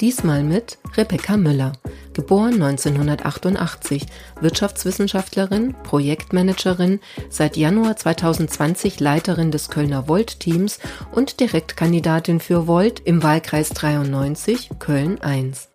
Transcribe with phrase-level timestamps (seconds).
[0.00, 1.72] Diesmal mit Rebecca Müller,
[2.12, 4.04] geboren 1988,
[4.42, 7.00] Wirtschaftswissenschaftlerin, Projektmanagerin,
[7.30, 10.80] seit Januar 2020 Leiterin des Kölner Volt-Teams
[11.12, 15.70] und Direktkandidatin für Volt im Wahlkreis 93 Köln 1.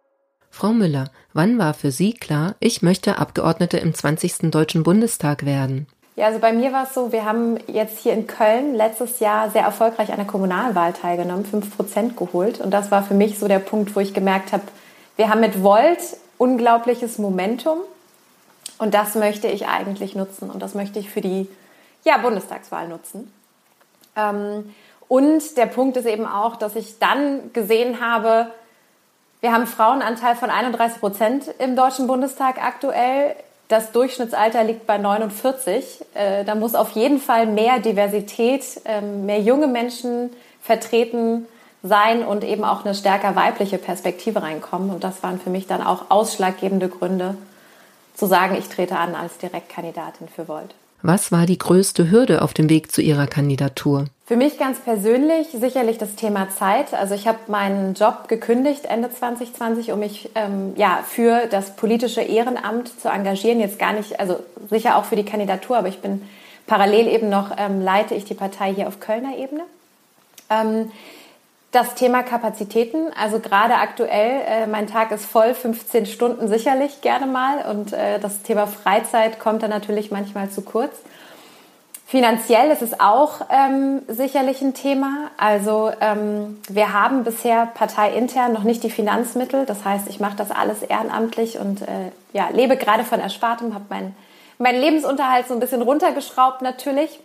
[0.51, 4.51] Frau Müller, wann war für Sie klar, ich möchte Abgeordnete im 20.
[4.51, 5.87] Deutschen Bundestag werden?
[6.21, 9.49] Ja, also bei mir war es so, wir haben jetzt hier in Köln letztes Jahr
[9.49, 12.61] sehr erfolgreich an der Kommunalwahl teilgenommen, 5% geholt.
[12.61, 14.61] Und das war für mich so der Punkt, wo ich gemerkt habe,
[15.15, 15.97] wir haben mit Volt
[16.37, 17.79] unglaubliches Momentum.
[18.77, 20.51] Und das möchte ich eigentlich nutzen.
[20.51, 21.49] Und das möchte ich für die
[22.03, 23.33] ja, Bundestagswahl nutzen.
[24.15, 24.75] Ähm,
[25.07, 28.51] und der Punkt ist eben auch, dass ich dann gesehen habe,
[29.39, 33.35] wir haben einen Frauenanteil von 31 Prozent im Deutschen Bundestag aktuell.
[33.71, 36.03] Das Durchschnittsalter liegt bei 49.
[36.13, 40.29] Äh, da muss auf jeden Fall mehr Diversität, ähm, mehr junge Menschen
[40.61, 41.45] vertreten
[41.81, 44.89] sein und eben auch eine stärker weibliche Perspektive reinkommen.
[44.89, 47.37] Und das waren für mich dann auch ausschlaggebende Gründe,
[48.13, 50.75] zu sagen, ich trete an als Direktkandidatin für Volt.
[51.03, 54.05] Was war die größte Hürde auf dem Weg zu Ihrer Kandidatur?
[54.25, 56.93] Für mich ganz persönlich sicherlich das Thema Zeit.
[56.93, 62.21] Also ich habe meinen Job gekündigt Ende 2020, um mich ähm, ja für das politische
[62.21, 63.59] Ehrenamt zu engagieren.
[63.59, 66.21] Jetzt gar nicht, also sicher auch für die Kandidatur, aber ich bin
[66.67, 69.63] parallel eben noch ähm, leite ich die Partei hier auf Kölner Ebene.
[70.49, 70.91] Ähm,
[71.71, 77.25] das Thema Kapazitäten, also gerade aktuell, äh, mein Tag ist voll, 15 Stunden sicherlich gerne
[77.25, 80.91] mal und äh, das Thema Freizeit kommt dann natürlich manchmal zu kurz.
[82.05, 85.31] Finanziell ist es auch ähm, sicherlich ein Thema.
[85.37, 89.65] Also ähm, wir haben bisher parteiintern noch nicht die Finanzmittel.
[89.65, 93.85] Das heißt, ich mache das alles ehrenamtlich und äh, ja, lebe gerade von Erspartem, habe
[93.87, 94.13] meinen
[94.57, 97.17] mein Lebensunterhalt so ein bisschen runtergeschraubt natürlich.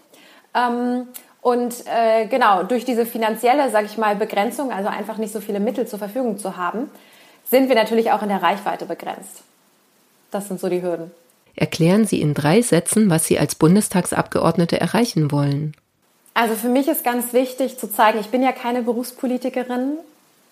[0.54, 1.08] Ähm,
[1.46, 5.60] und äh, genau, durch diese finanzielle, sage ich mal, Begrenzung, also einfach nicht so viele
[5.60, 6.90] Mittel zur Verfügung zu haben,
[7.48, 9.44] sind wir natürlich auch in der Reichweite begrenzt.
[10.32, 11.12] Das sind so die Hürden.
[11.54, 15.76] Erklären Sie in drei Sätzen, was Sie als Bundestagsabgeordnete erreichen wollen.
[16.34, 19.98] Also für mich ist ganz wichtig zu zeigen, ich bin ja keine Berufspolitikerin,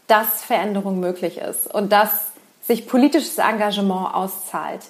[0.06, 2.26] dass Veränderung möglich ist und dass
[2.62, 4.82] sich politisches Engagement auszahlt.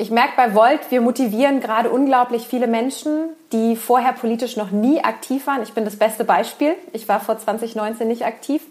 [0.00, 5.02] Ich merke bei Volt, wir motivieren gerade unglaublich viele Menschen, die vorher politisch noch nie
[5.02, 5.60] aktiv waren.
[5.64, 6.76] Ich bin das beste Beispiel.
[6.92, 8.62] Ich war vor 2019 nicht aktiv.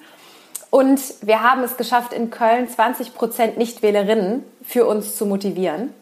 [0.70, 5.94] Und wir haben es geschafft, in Köln 20 Prozent Nichtwählerinnen für uns zu motivieren.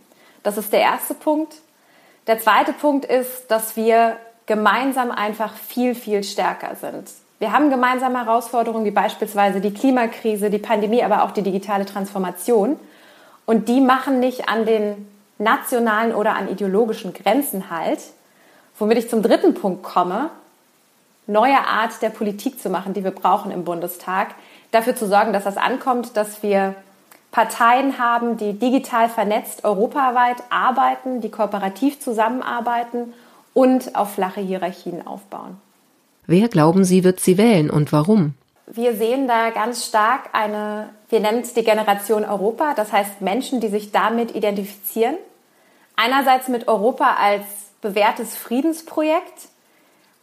[0.44, 1.56] Das ist der erste Punkt.
[2.28, 7.10] Der zweite Punkt ist, dass wir gemeinsam einfach viel, viel stärker sind.
[7.40, 12.80] Wir haben gemeinsame Herausforderungen wie beispielsweise die Klimakrise, die Pandemie, aber auch die digitale Transformation.
[13.48, 18.00] Und die machen nicht an den nationalen oder an ideologischen Grenzen halt.
[18.78, 20.30] Womit ich zum dritten Punkt komme,
[21.28, 24.36] neue Art der Politik zu machen, die wir brauchen im Bundestag.
[24.72, 26.76] Dafür zu sorgen, dass das ankommt, dass wir
[27.32, 33.14] Parteien haben, die digital vernetzt europaweit arbeiten, die kooperativ zusammenarbeiten
[33.54, 35.58] und auf flache Hierarchien aufbauen.
[36.28, 38.34] Wer glauben Sie, wird sie wählen und warum?
[38.68, 43.60] Wir sehen da ganz stark eine, wir nennen es die Generation Europa, das heißt Menschen,
[43.60, 45.16] die sich damit identifizieren.
[45.96, 47.44] Einerseits mit Europa als
[47.82, 49.50] bewährtes Friedensprojekt,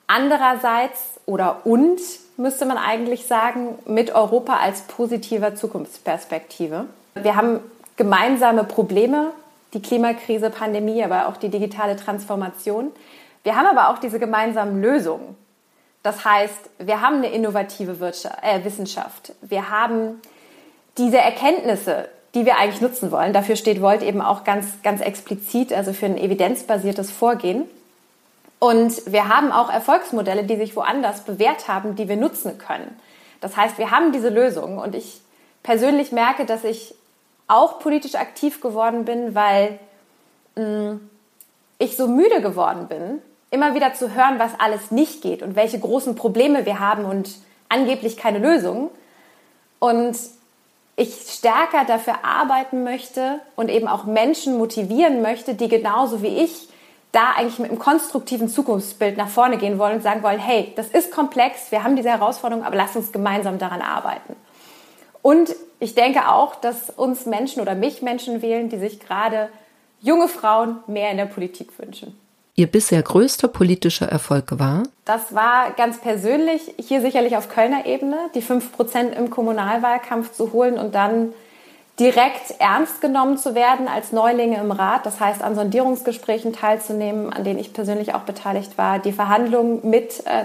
[0.08, 2.00] andererseits oder und
[2.36, 6.86] müsste man eigentlich sagen, mit Europa als positiver Zukunftsperspektive.
[7.14, 7.60] Wir haben
[7.96, 9.30] gemeinsame Probleme,
[9.74, 12.90] die Klimakrise, Pandemie, aber auch die digitale Transformation.
[13.44, 15.36] Wir haben aber auch diese gemeinsamen Lösungen.
[16.02, 19.32] Das heißt, wir haben eine innovative Wirtschaft, äh, Wissenschaft.
[19.40, 20.20] Wir haben
[20.98, 23.32] diese Erkenntnisse, die wir eigentlich nutzen wollen.
[23.32, 27.64] Dafür steht Volt eben auch ganz, ganz explizit, also für ein evidenzbasiertes Vorgehen.
[28.58, 32.96] Und wir haben auch Erfolgsmodelle, die sich woanders bewährt haben, die wir nutzen können.
[33.40, 35.20] Das heißt, wir haben diese Lösungen und ich
[35.62, 36.94] persönlich merke, dass ich
[37.48, 39.78] auch politisch aktiv geworden bin, weil
[40.54, 41.10] mh, mm,
[41.78, 43.20] ich so müde geworden bin,
[43.52, 47.36] immer wieder zu hören, was alles nicht geht und welche großen Probleme wir haben und
[47.68, 48.88] angeblich keine Lösungen.
[49.78, 50.16] Und
[50.96, 56.68] ich stärker dafür arbeiten möchte und eben auch Menschen motivieren möchte, die genauso wie ich
[57.12, 60.88] da eigentlich mit einem konstruktiven Zukunftsbild nach vorne gehen wollen und sagen wollen, hey, das
[60.88, 64.34] ist komplex, wir haben diese Herausforderung, aber lasst uns gemeinsam daran arbeiten.
[65.20, 69.50] Und ich denke auch, dass uns Menschen oder mich Menschen wählen, die sich gerade
[70.00, 72.18] junge Frauen mehr in der Politik wünschen.
[72.54, 74.82] Ihr bisher größter politischer Erfolg war?
[75.06, 80.78] Das war ganz persönlich hier sicherlich auf Kölner Ebene, die 5% im Kommunalwahlkampf zu holen
[80.78, 81.32] und dann
[81.98, 85.06] direkt ernst genommen zu werden als Neulinge im Rat.
[85.06, 90.22] Das heißt, an Sondierungsgesprächen teilzunehmen, an denen ich persönlich auch beteiligt war, die Verhandlungen mit
[90.26, 90.44] äh,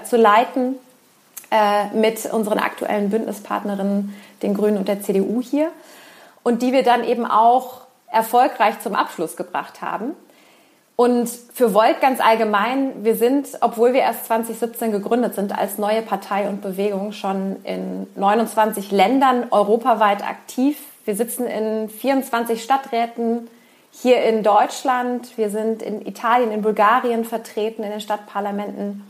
[1.50, 4.13] äh, mit unseren aktuellen Bündnispartnerinnen,
[4.44, 5.71] den Grünen und der CDU hier.
[6.44, 7.81] Und die wir dann eben auch
[8.12, 10.13] erfolgreich zum Abschluss gebracht haben.
[10.97, 16.01] Und für Volt ganz allgemein, wir sind, obwohl wir erst 2017 gegründet sind, als neue
[16.01, 20.79] Partei und Bewegung schon in 29 Ländern europaweit aktiv.
[21.05, 23.47] Wir sitzen in 24 Stadträten
[23.91, 25.38] hier in Deutschland.
[25.38, 29.03] Wir sind in Italien, in Bulgarien vertreten, in den Stadtparlamenten.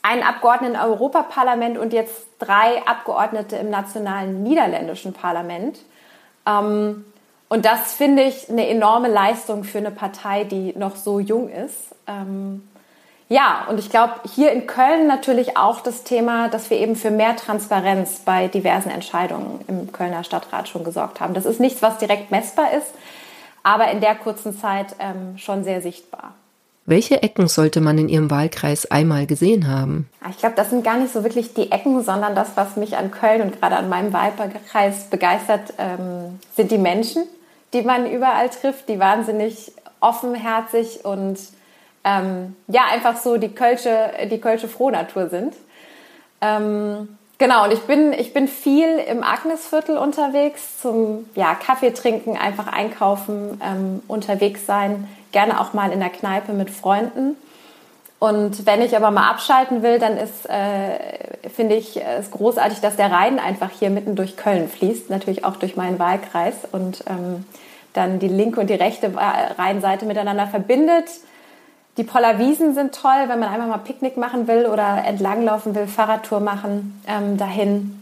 [0.00, 5.78] Einen Abgeordneten im Europaparlament und jetzt drei Abgeordnete im nationalen niederländischen Parlament.
[6.46, 7.04] Ähm,
[7.48, 11.94] und das finde ich eine enorme Leistung für eine Partei, die noch so jung ist.
[12.06, 12.62] Ähm,
[13.30, 17.10] ja, und ich glaube, hier in Köln natürlich auch das Thema, dass wir eben für
[17.10, 21.34] mehr Transparenz bei diversen Entscheidungen im Kölner Stadtrat schon gesorgt haben.
[21.34, 22.92] Das ist nichts, was direkt messbar ist,
[23.62, 26.34] aber in der kurzen Zeit ähm, schon sehr sichtbar.
[26.86, 30.08] Welche Ecken sollte man in Ihrem Wahlkreis einmal gesehen haben?
[30.22, 32.96] Ah, ich glaube, das sind gar nicht so wirklich die Ecken, sondern das, was mich
[32.96, 37.24] an Köln und gerade an meinem Wahlkreis begeistert, ähm, sind die Menschen
[37.72, 41.38] die man überall trifft, die wahnsinnig offenherzig und
[42.04, 45.54] ähm, ja, einfach so die Kölsche, die Kölsche Frohnatur sind.
[46.40, 52.36] Ähm, genau, und ich bin, ich bin viel im Agnesviertel unterwegs, zum ja, Kaffee trinken,
[52.36, 57.36] einfach einkaufen, ähm, unterwegs sein, gerne auch mal in der Kneipe mit Freunden.
[58.18, 62.96] Und wenn ich aber mal abschalten will, dann ist, äh, finde ich es großartig, dass
[62.96, 67.44] der Rhein einfach hier mitten durch Köln fließt, natürlich auch durch meinen Wahlkreis und ähm,
[67.92, 71.04] dann die linke und die rechte Rheinseite miteinander verbindet.
[71.96, 76.40] Die Pollerwiesen sind toll, wenn man einfach mal Picknick machen will oder entlanglaufen will, Fahrradtour
[76.40, 78.00] machen ähm, dahin.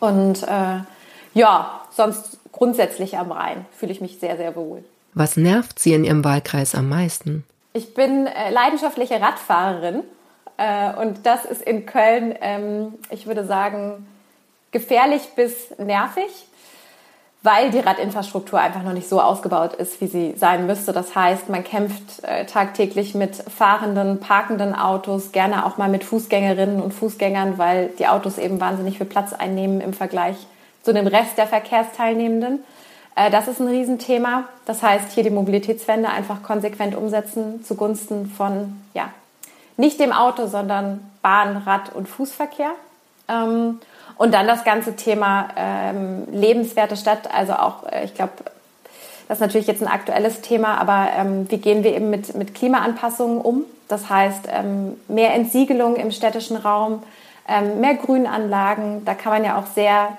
[0.00, 0.80] Und äh,
[1.34, 4.84] ja, sonst grundsätzlich am Rhein fühle ich mich sehr, sehr wohl.
[5.14, 7.44] Was nervt Sie in Ihrem Wahlkreis am meisten?
[7.72, 10.02] Ich bin äh, leidenschaftliche Radfahrerin
[10.56, 14.06] äh, und das ist in Köln, ähm, ich würde sagen,
[14.72, 16.46] gefährlich bis nervig,
[17.42, 20.92] weil die Radinfrastruktur einfach noch nicht so ausgebaut ist, wie sie sein müsste.
[20.92, 26.82] Das heißt, man kämpft äh, tagtäglich mit fahrenden, parkenden Autos, gerne auch mal mit Fußgängerinnen
[26.82, 30.36] und Fußgängern, weil die Autos eben wahnsinnig viel Platz einnehmen im Vergleich
[30.82, 32.64] zu dem Rest der Verkehrsteilnehmenden.
[33.18, 34.44] Äh, das ist ein Riesenthema.
[34.64, 39.10] Das heißt, hier die Mobilitätswende einfach konsequent umsetzen zugunsten von, ja,
[39.76, 42.70] nicht dem Auto, sondern Bahn, Rad- und Fußverkehr.
[43.28, 43.80] Ähm,
[44.16, 47.32] und dann das ganze Thema ähm, lebenswerte Stadt.
[47.32, 48.32] Also auch, äh, ich glaube,
[49.28, 52.54] das ist natürlich jetzt ein aktuelles Thema, aber ähm, wie gehen wir eben mit, mit
[52.54, 53.64] Klimaanpassungen um?
[53.88, 54.48] Das heißt,
[55.08, 57.02] mehr Entsiegelung im städtischen Raum,
[57.80, 59.06] mehr Grünanlagen.
[59.06, 60.18] Da kann man ja auch sehr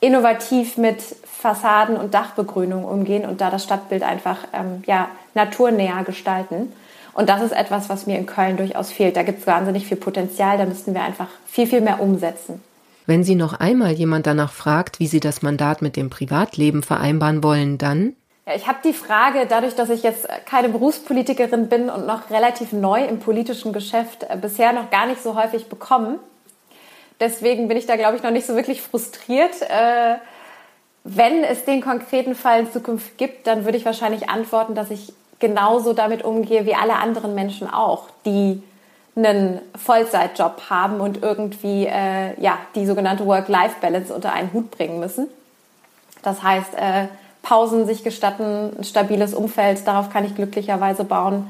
[0.00, 0.98] innovativ mit
[1.38, 6.72] Fassaden und Dachbegrünung umgehen und da das Stadtbild einfach ähm, ja, naturnäher gestalten.
[7.12, 9.16] Und das ist etwas, was mir in Köln durchaus fehlt.
[9.16, 12.62] Da gibt es wahnsinnig viel Potenzial, da müssten wir einfach viel, viel mehr umsetzen.
[13.06, 17.42] Wenn Sie noch einmal jemand danach fragt, wie Sie das Mandat mit dem Privatleben vereinbaren
[17.42, 18.16] wollen, dann?
[18.46, 22.72] Ja, ich habe die Frage, dadurch, dass ich jetzt keine Berufspolitikerin bin und noch relativ
[22.72, 26.18] neu im politischen Geschäft, äh, bisher noch gar nicht so häufig bekommen.
[27.20, 29.62] Deswegen bin ich da, glaube ich, noch nicht so wirklich frustriert.
[29.62, 30.16] Äh,
[31.08, 35.12] wenn es den konkreten Fall in Zukunft gibt, dann würde ich wahrscheinlich antworten, dass ich
[35.38, 38.60] genauso damit umgehe wie alle anderen Menschen auch, die
[39.14, 45.28] einen Vollzeitjob haben und irgendwie äh, ja die sogenannte Work-Life-Balance unter einen Hut bringen müssen.
[46.22, 47.06] Das heißt, äh,
[47.42, 51.48] Pausen sich gestatten, ein stabiles Umfeld, darauf kann ich glücklicherweise bauen.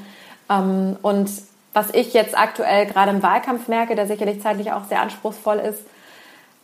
[0.51, 1.31] Ähm, und
[1.73, 5.81] was ich jetzt aktuell gerade im Wahlkampf merke, der sicherlich zeitlich auch sehr anspruchsvoll ist,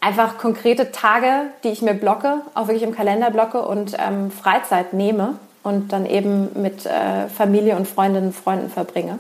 [0.04, 4.94] einfach konkrete Tage, die ich mir blocke, auch wirklich im Kalender blocke und ähm, Freizeit
[4.94, 9.18] nehme und dann eben mit äh, Familie und Freundinnen und Freunden verbringe.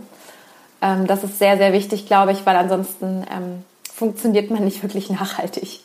[0.82, 5.10] Ähm, das ist sehr, sehr wichtig, glaube ich, weil ansonsten ähm, funktioniert man nicht wirklich
[5.20, 5.80] nachhaltig.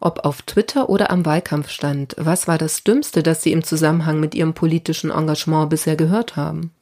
[0.00, 4.34] Ob auf Twitter oder am Wahlkampfstand, was war das Dümmste, das Sie im Zusammenhang mit
[4.34, 6.72] Ihrem politischen Engagement bisher gehört haben?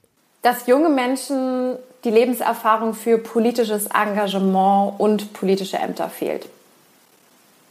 [0.41, 6.47] Dass junge Menschen die Lebenserfahrung für politisches Engagement und politische Ämter fehlt.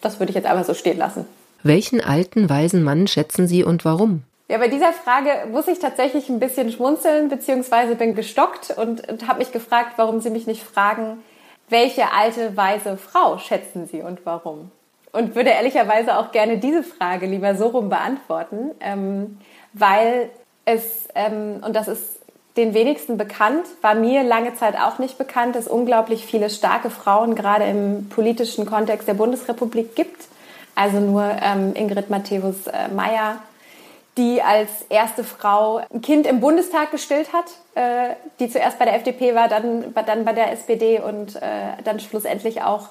[0.01, 1.25] Das würde ich jetzt aber so stehen lassen.
[1.63, 4.23] Welchen alten, weisen Mann schätzen Sie und warum?
[4.47, 9.27] Ja, bei dieser Frage muss ich tatsächlich ein bisschen schmunzeln, beziehungsweise bin gestockt und, und
[9.27, 11.21] habe mich gefragt, warum Sie mich nicht fragen,
[11.69, 14.71] welche alte, weise Frau schätzen Sie und warum?
[15.11, 19.37] Und würde ehrlicherweise auch gerne diese Frage lieber so rum beantworten, ähm,
[19.73, 20.29] weil
[20.65, 22.18] es, ähm, und das ist
[22.57, 27.35] den wenigsten bekannt, war mir lange Zeit auch nicht bekannt, dass unglaublich viele starke Frauen
[27.35, 30.27] gerade im politischen Kontext der Bundesrepublik gibt.
[30.75, 33.37] Also nur ähm, Ingrid Matthäus äh, Meyer,
[34.17, 38.95] die als erste Frau ein Kind im Bundestag gestillt hat, äh, die zuerst bei der
[38.95, 41.41] FDP war, dann, dann bei der SPD und äh,
[41.83, 42.89] dann schlussendlich auch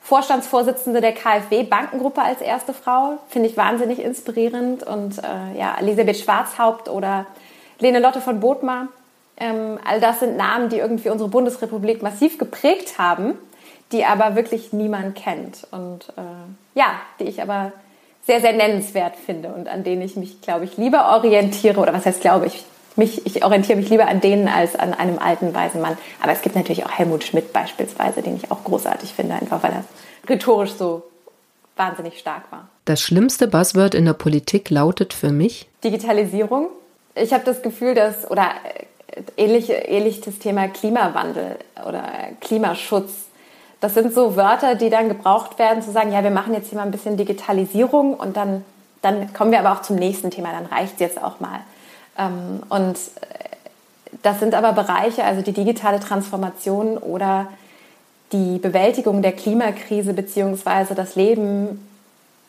[0.00, 3.18] Vorstandsvorsitzende der KfW Bankengruppe als erste Frau.
[3.28, 4.82] Finde ich wahnsinnig inspirierend.
[4.82, 7.26] Und äh, ja, Elisabeth Schwarzhaupt oder
[7.78, 8.88] Lene Lotte von Bothmar.
[9.38, 13.38] Ähm, all das sind Namen, die irgendwie unsere Bundesrepublik massiv geprägt haben,
[13.92, 15.66] die aber wirklich niemand kennt.
[15.70, 17.72] Und äh, ja, die ich aber
[18.26, 21.80] sehr, sehr nennenswert finde und an denen ich mich, glaube ich, lieber orientiere.
[21.80, 22.64] Oder was heißt, glaube ich?
[22.96, 25.96] Mich, ich orientiere mich lieber an denen als an einem alten, weisen Mann.
[26.20, 29.72] Aber es gibt natürlich auch Helmut Schmidt beispielsweise, den ich auch großartig finde, einfach weil
[29.72, 29.84] er
[30.28, 31.04] rhetorisch so
[31.76, 32.68] wahnsinnig stark war.
[32.84, 36.68] Das schlimmste Buzzword in der Politik lautet für mich Digitalisierung.
[37.14, 38.50] Ich habe das Gefühl, dass, oder
[39.38, 42.02] ähnlich, ähnlich das Thema Klimawandel oder
[42.40, 43.12] Klimaschutz.
[43.80, 46.78] Das sind so Wörter, die dann gebraucht werden, zu sagen, ja, wir machen jetzt hier
[46.78, 48.64] mal ein bisschen Digitalisierung und dann,
[49.02, 51.60] dann kommen wir aber auch zum nächsten Thema, dann reicht es jetzt auch mal.
[52.18, 53.48] Ähm, und äh,
[54.22, 57.46] das sind aber Bereiche, also die digitale Transformation oder
[58.32, 61.88] die Bewältigung der Klimakrise beziehungsweise das Leben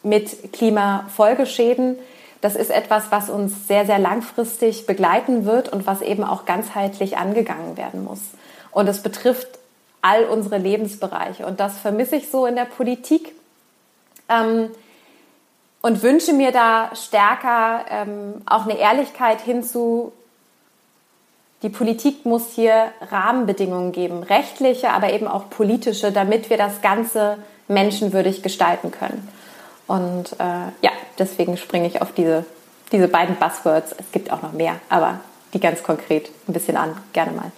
[0.02, 1.98] mit Klimafolgeschäden,
[2.42, 7.18] das ist etwas, was uns sehr, sehr langfristig begleiten wird und was eben auch ganzheitlich
[7.18, 8.22] angegangen werden muss.
[8.72, 9.48] Und es betrifft
[10.02, 11.46] all unsere Lebensbereiche.
[11.46, 13.34] Und das vermisse ich so in der Politik.
[14.30, 14.72] Ähm,
[15.82, 20.12] und wünsche mir da stärker ähm, auch eine Ehrlichkeit hinzu,
[21.62, 27.38] die Politik muss hier Rahmenbedingungen geben, rechtliche, aber eben auch politische, damit wir das Ganze
[27.68, 29.28] menschenwürdig gestalten können.
[29.88, 32.46] Und äh, ja, deswegen springe ich auf diese,
[32.92, 33.96] diese beiden Buzzwords.
[33.98, 35.20] Es gibt auch noch mehr, aber
[35.54, 36.98] die ganz konkret ein bisschen an.
[37.14, 37.52] Gerne mal.